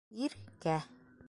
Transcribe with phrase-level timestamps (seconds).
[0.27, 0.79] Ир кә.